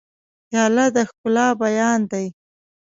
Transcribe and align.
پیاله 0.47 0.85
د 0.95 0.97
ښکلا 1.09 1.47
بیان 1.61 1.99
دی. 2.11 2.25